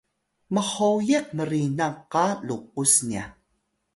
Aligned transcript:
mhoyiq 0.53 1.27
mrinang 1.37 1.97
qa 2.11 2.25
lukus 2.47 2.93
nya 3.09 3.23